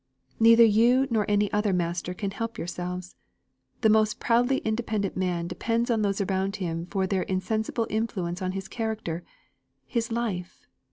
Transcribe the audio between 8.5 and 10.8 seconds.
his character his life.